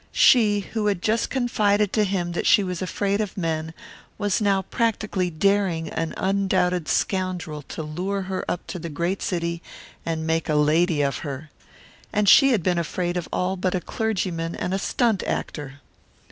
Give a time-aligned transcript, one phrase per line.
[0.17, 3.71] She, who had just confided to him that she was afraid of men,
[4.17, 9.61] was now practically daring an undoubted scoundrel to lure her up to the great city
[10.03, 11.51] and make a lady of her.
[12.11, 15.81] And she had been afraid of all but a clergyman and a stunt actor!